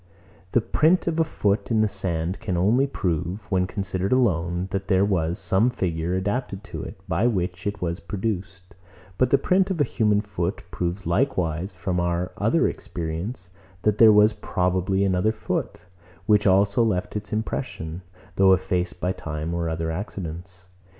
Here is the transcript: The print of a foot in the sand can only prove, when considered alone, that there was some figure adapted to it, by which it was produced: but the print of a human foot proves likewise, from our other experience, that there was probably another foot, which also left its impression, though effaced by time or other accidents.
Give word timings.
The 0.53 0.61
print 0.61 1.05
of 1.05 1.19
a 1.19 1.23
foot 1.23 1.69
in 1.69 1.81
the 1.81 1.87
sand 1.87 2.39
can 2.39 2.57
only 2.57 2.87
prove, 2.87 3.45
when 3.51 3.67
considered 3.67 4.11
alone, 4.11 4.67
that 4.71 4.87
there 4.87 5.05
was 5.05 5.37
some 5.37 5.69
figure 5.69 6.15
adapted 6.15 6.63
to 6.73 6.81
it, 6.81 6.99
by 7.07 7.27
which 7.27 7.67
it 7.67 7.83
was 7.83 7.99
produced: 7.99 8.73
but 9.19 9.29
the 9.29 9.37
print 9.37 9.69
of 9.69 9.79
a 9.79 9.83
human 9.83 10.19
foot 10.19 10.63
proves 10.71 11.05
likewise, 11.05 11.71
from 11.71 11.99
our 11.99 12.31
other 12.35 12.67
experience, 12.67 13.51
that 13.83 13.99
there 13.99 14.11
was 14.11 14.33
probably 14.33 15.03
another 15.05 15.31
foot, 15.31 15.81
which 16.25 16.47
also 16.47 16.81
left 16.83 17.15
its 17.15 17.31
impression, 17.31 18.01
though 18.37 18.53
effaced 18.53 18.99
by 18.99 19.11
time 19.11 19.53
or 19.53 19.69
other 19.69 19.91
accidents. 19.91 20.65